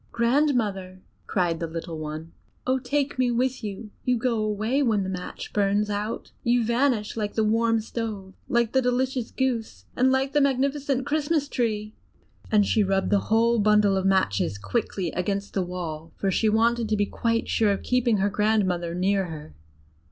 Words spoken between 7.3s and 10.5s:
the warm stove, like the delicious roast goose, and like the